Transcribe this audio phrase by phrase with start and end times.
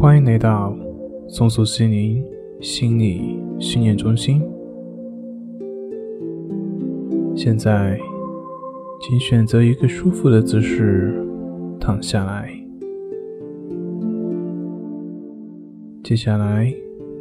[0.00, 0.72] 欢迎来到
[1.26, 2.24] 松鼠心灵
[2.60, 4.40] 心理训练中心。
[7.34, 7.98] 现在，
[9.00, 11.20] 请选择一个舒服的姿势
[11.80, 12.48] 躺下来。
[16.04, 16.72] 接下来，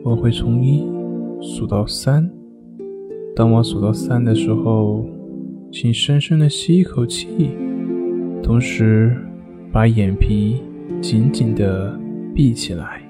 [0.04, 0.88] 我会从一
[1.42, 2.30] 数到三。
[3.36, 5.04] 当我数到三的时候，
[5.72, 7.50] 请深深的吸一口气，
[8.44, 9.18] 同时
[9.72, 10.62] 把眼皮
[11.02, 12.00] 紧紧的
[12.38, 13.02] 闭起来。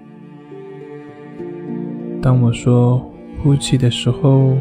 [2.22, 3.12] 当我说
[3.44, 4.56] 呼气的时候，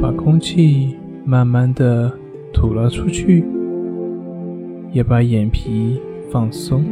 [0.00, 2.12] 把空气慢慢的
[2.52, 3.44] 吐了出去，
[4.90, 6.84] 也把眼皮放松。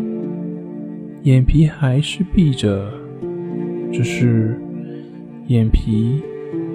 [1.24, 2.88] 眼皮还是闭着，
[3.90, 4.56] 只是
[5.48, 6.22] 眼皮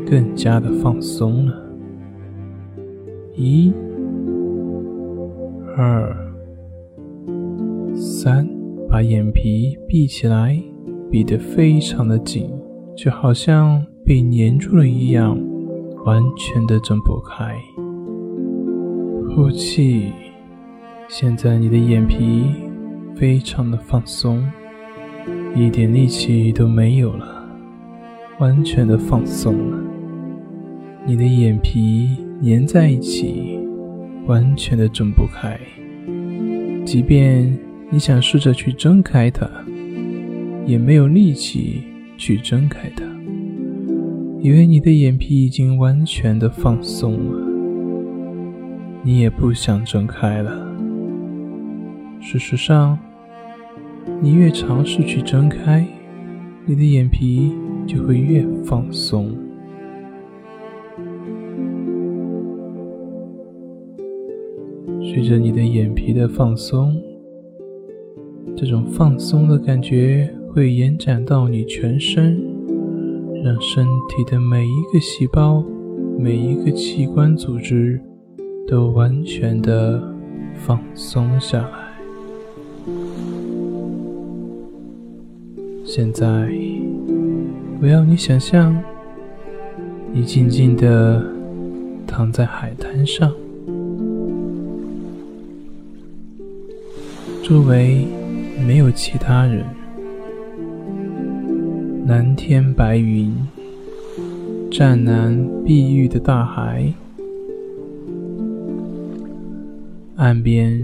[0.05, 1.53] 更加的放松了。
[3.33, 3.71] 一、
[5.77, 6.13] 二、
[7.95, 8.45] 三，
[8.95, 10.57] 把眼皮闭起来，
[11.11, 12.49] 闭得非常的紧，
[12.95, 15.37] 就好像被粘住了一样，
[16.05, 17.57] 完全的睁不开。
[19.29, 20.13] 呼气，
[21.09, 22.45] 现在你的眼皮
[23.17, 24.41] 非常的放松，
[25.53, 27.45] 一点力气都没有了，
[28.39, 29.77] 完全的放松了。
[31.05, 32.15] 你的眼皮。
[32.41, 33.59] 粘在一起，
[34.25, 35.59] 完全的睁不开。
[36.85, 37.57] 即便
[37.91, 39.49] 你想试着去睁开它，
[40.65, 41.83] 也没有力气
[42.17, 43.03] 去睁开它，
[44.41, 47.45] 因为你的眼皮已经完全的放松了。
[49.03, 50.51] 你也不想睁开了。
[52.19, 52.97] 事实上，
[54.19, 55.87] 你越尝试去睁开，
[56.65, 57.53] 你的眼皮
[57.85, 59.31] 就会越放松。
[65.01, 66.99] 随着你的眼皮的放松，
[68.57, 72.41] 这种放松的感觉会延展到你全身，
[73.43, 75.61] 让身体的每一个细胞、
[76.17, 77.99] 每一个器官组织
[78.65, 80.01] 都完全的
[80.53, 81.69] 放松下来。
[85.83, 86.49] 现在，
[87.81, 88.81] 我要你想象，
[90.13, 91.21] 你静静的
[92.07, 93.31] 躺在海滩上。
[97.43, 98.07] 周围
[98.63, 99.63] 没有其他人，
[102.07, 103.35] 蓝天白云，
[104.71, 106.91] 湛蓝碧玉的大海，
[110.15, 110.81] 岸边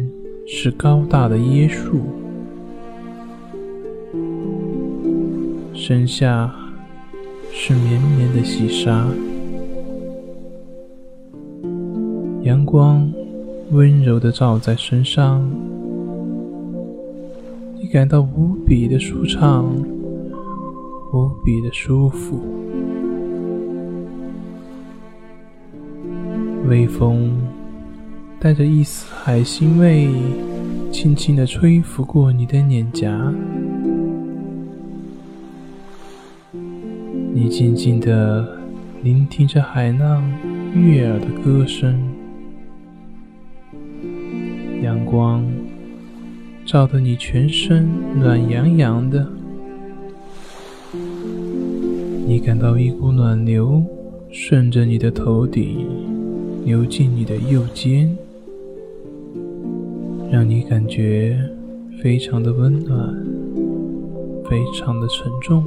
[0.47, 2.01] 是高大的椰树，
[5.73, 6.53] 身下
[7.51, 9.07] 是绵绵的细沙，
[12.43, 13.11] 阳光
[13.71, 15.49] 温柔的照在身上。
[17.91, 19.65] 感到无比的舒畅，
[21.11, 22.39] 无比的舒服。
[26.69, 27.35] 微风
[28.39, 30.07] 带着一丝海腥味，
[30.89, 33.33] 轻轻的吹拂过你的脸颊。
[37.33, 38.57] 你静静的
[39.03, 40.23] 聆听着海浪
[40.73, 42.01] 悦耳的歌声，
[44.81, 45.43] 阳光。
[46.65, 49.27] 照得你全身暖洋洋的，
[52.25, 53.83] 你感到一股暖流
[54.31, 55.85] 顺着你的头顶
[56.65, 58.15] 流进你的右肩，
[60.31, 61.37] 让你感觉
[62.01, 63.13] 非常的温暖，
[64.49, 65.65] 非常的沉重。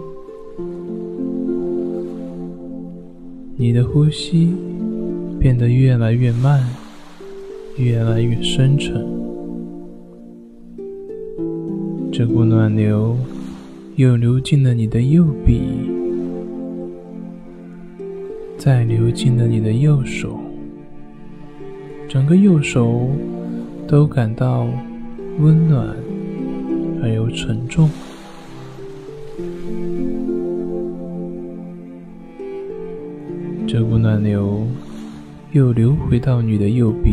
[3.56, 4.54] 你的呼吸
[5.38, 6.66] 变得越来越慢，
[7.76, 9.23] 越来越深沉。
[12.16, 13.18] 这股暖流
[13.96, 15.62] 又流进了你的右臂，
[18.56, 20.38] 再流进了你的右手，
[22.08, 23.10] 整个右手
[23.88, 24.64] 都感到
[25.40, 25.88] 温暖
[27.02, 27.90] 而又沉重。
[33.66, 34.64] 这股暖流
[35.50, 37.10] 又流回到你的右臂，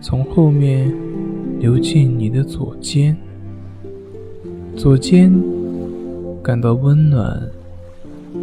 [0.00, 0.90] 从后面。
[1.60, 3.14] 流进你的左肩，
[4.74, 5.30] 左肩
[6.42, 7.50] 感到温暖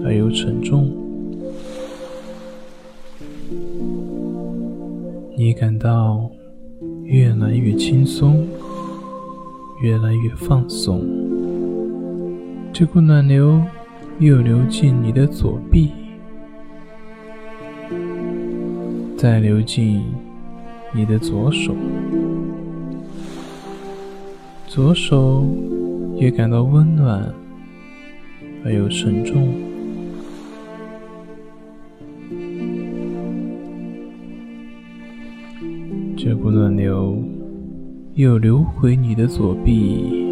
[0.06, 0.88] 而又沉重，
[5.36, 6.30] 你感到
[7.06, 8.48] 越来越轻松，
[9.82, 11.04] 越来越放松。
[12.72, 13.60] 这股暖流
[14.20, 15.90] 又流进你的左臂，
[19.18, 20.04] 再流进
[20.94, 21.74] 你的左手。
[24.68, 25.48] 左手
[26.18, 27.34] 也感到温暖
[28.66, 29.48] 而又沉重。
[36.18, 37.24] 这股暖流
[38.16, 40.28] 又流回你的左臂，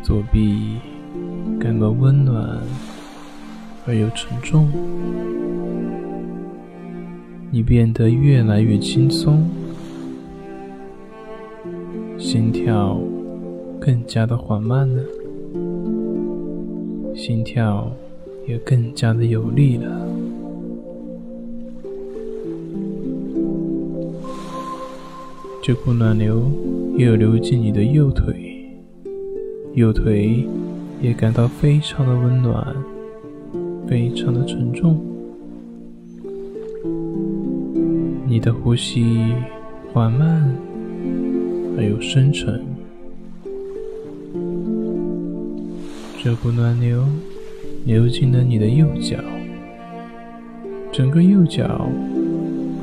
[0.00, 0.76] 左臂
[1.58, 2.60] 感到温暖
[3.84, 4.68] 而又沉重。
[7.50, 9.50] 你变得越来越轻松，
[12.20, 13.00] 心跳
[13.80, 15.02] 更加的缓慢了，
[17.16, 17.90] 心跳
[18.46, 20.06] 也更加的有力了。
[25.62, 26.42] 这股暖流
[26.98, 28.70] 又流进你的右腿，
[29.72, 30.46] 右腿
[31.00, 32.76] 也感到非常的温暖，
[33.88, 35.00] 非常的沉重。
[38.26, 39.34] 你的呼吸
[39.90, 40.54] 缓慢
[41.76, 42.60] 而又深沉，
[46.22, 47.04] 这股暖流
[47.86, 49.16] 流进了你的右脚，
[50.92, 51.88] 整个右脚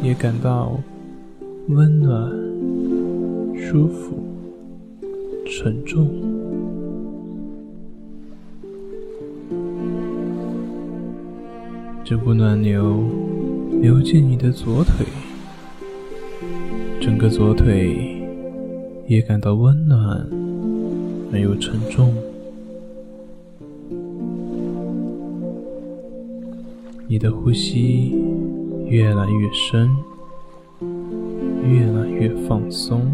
[0.02, 0.80] 也感到
[1.70, 2.32] 温暖、
[3.56, 4.18] 舒服、
[5.46, 6.10] 沉重。
[12.04, 13.04] 这股暖流
[13.82, 15.06] 流进你的左腿。
[17.00, 18.17] 整个左腿
[19.08, 20.28] 也感到温暖
[21.32, 22.14] 而又沉重，
[27.08, 28.14] 你的呼吸
[28.86, 29.90] 越来越深，
[31.64, 33.10] 越来越放松，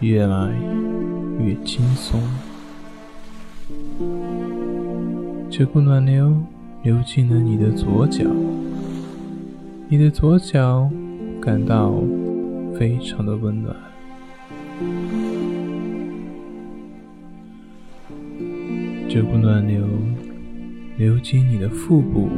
[0.00, 0.52] 越来
[1.40, 2.20] 越轻松。
[5.50, 6.36] 这股暖流
[6.82, 8.26] 流进了你的左脚，
[9.88, 10.90] 你的左脚
[11.40, 11.94] 感到。
[12.78, 13.74] 非常的温暖，
[19.16, 19.82] 这股暖流
[20.98, 22.28] 流进你的腹部，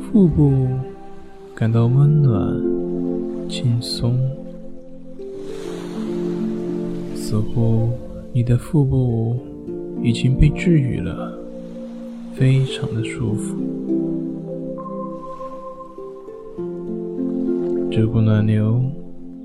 [0.00, 0.66] 腹部
[1.54, 2.58] 感到温暖、
[3.46, 4.18] 轻松，
[7.14, 7.90] 似乎
[8.32, 9.38] 你的腹部
[10.02, 11.38] 已经被治愈了，
[12.32, 13.54] 非常的舒服。
[17.92, 18.80] 这股暖流。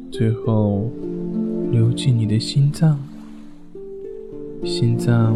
[0.10, 0.90] 最后
[1.74, 2.98] 流进你的心脏，
[4.64, 5.36] 心脏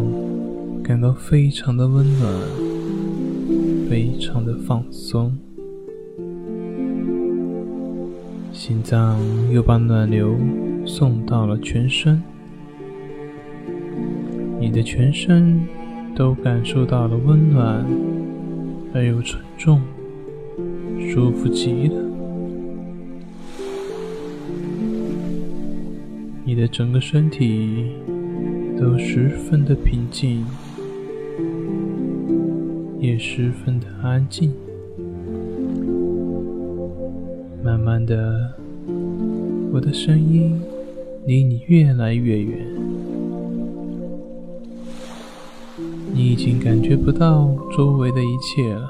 [0.90, 2.34] 感到非常的温暖，
[3.88, 5.38] 非常的放松。
[8.52, 9.16] 心脏
[9.52, 10.36] 又把暖流
[10.84, 12.20] 送到了全身，
[14.58, 15.60] 你的全身
[16.16, 17.86] 都感受到了温暖
[18.92, 19.80] 而又沉重，
[21.08, 22.04] 舒服极了。
[26.44, 27.92] 你的整个身体
[28.76, 30.44] 都十分的平静，
[33.22, 34.50] 十分的安静。
[37.62, 38.54] 慢慢的，
[39.70, 40.58] 我的声音
[41.26, 42.66] 离你越来越远，
[46.14, 48.88] 你已经感觉不到周围的一切了，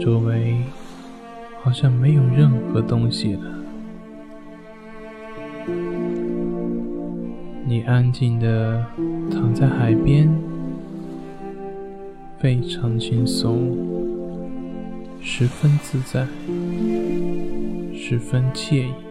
[0.00, 0.56] 周围
[1.62, 3.42] 好像没有任何东西了。
[7.68, 8.86] 你安静的
[9.30, 10.26] 躺在海边，
[12.40, 13.76] 非常轻松，
[15.20, 16.26] 十分自在，
[17.94, 19.09] 十分惬意。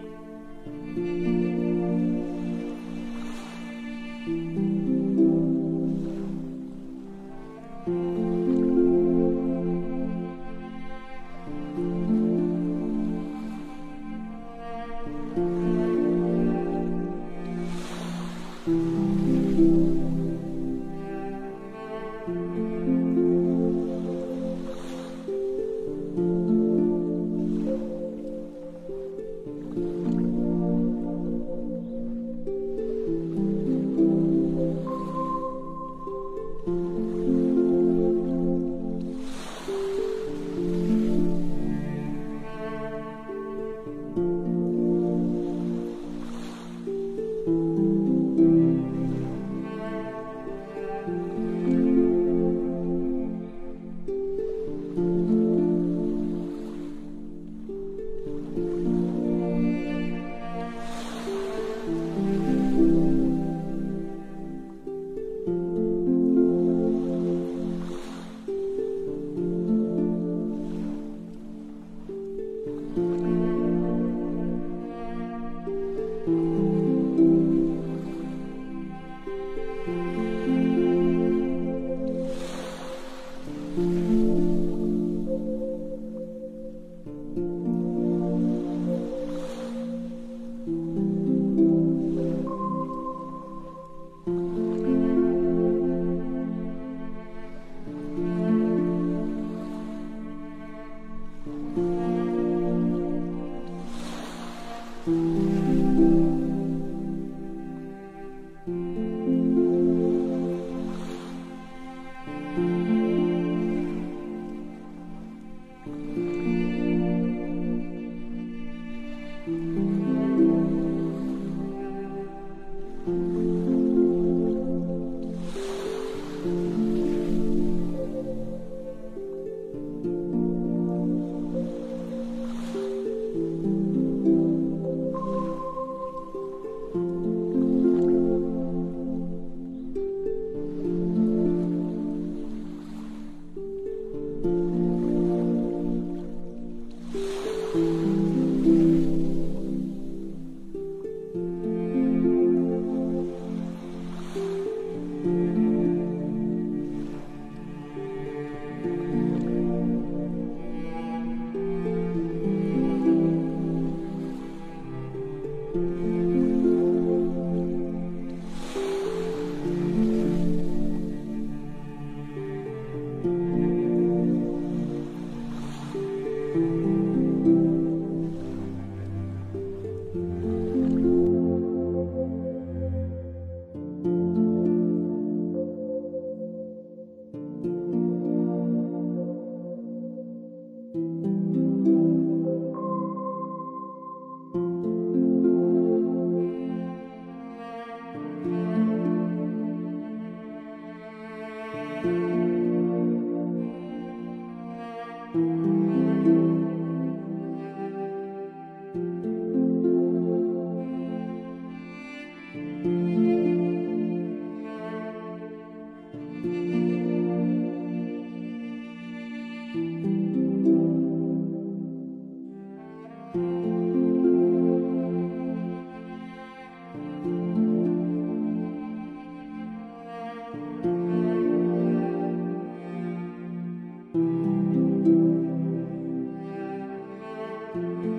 [237.75, 238.18] 嗯。